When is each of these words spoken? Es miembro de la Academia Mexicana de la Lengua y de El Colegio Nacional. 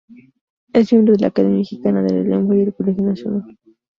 Es 0.73 0.91
miembro 0.91 1.13
de 1.13 1.19
la 1.19 1.27
Academia 1.27 1.59
Mexicana 1.59 2.01
de 2.01 2.09
la 2.09 2.21
Lengua 2.23 2.55
y 2.55 2.61
de 2.61 2.63
El 2.63 2.73
Colegio 2.73 3.03
Nacional. 3.03 3.55